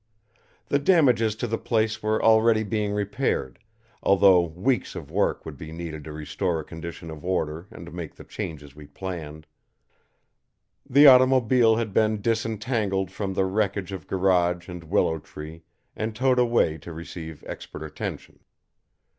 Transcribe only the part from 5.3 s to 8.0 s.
would be needed to restore a condition of order and